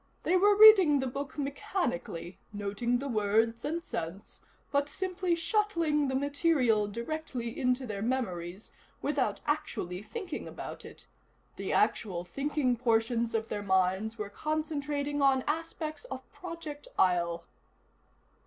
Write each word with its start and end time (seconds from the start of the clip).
They 0.23 0.35
were 0.35 0.57
reading 0.57 0.99
the 0.99 1.05
book 1.05 1.37
mechanically, 1.37 2.39
noting 2.51 2.97
the 2.97 3.07
words 3.07 3.63
and 3.63 3.83
sense, 3.83 4.41
but 4.71 4.89
simply 4.89 5.35
shuttling 5.35 6.07
the 6.07 6.15
material 6.15 6.87
directly 6.87 7.55
into 7.55 7.85
their 7.85 8.01
memories 8.01 8.71
without 9.03 9.41
actually 9.45 10.01
thinking 10.01 10.47
about 10.47 10.85
it. 10.85 11.05
The 11.57 11.71
actual 11.71 12.23
thinking 12.23 12.77
portions 12.77 13.35
of 13.35 13.49
their 13.49 13.61
minds 13.61 14.17
were 14.17 14.29
concentrating 14.31 15.21
on 15.21 15.43
aspects 15.45 16.05
of 16.05 16.27
Project 16.33 16.87
Isle." 16.97 17.45